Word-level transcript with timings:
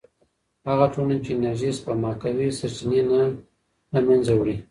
هغه 0.69 0.85
ټولنه 0.93 1.17
چې 1.25 1.31
انرژي 1.33 1.71
سپما 1.79 2.11
کوي، 2.21 2.47
سرچینې 2.59 3.01
نه 3.11 3.19
له 3.93 3.99
منځه 4.07 4.31
وړي. 4.35 4.55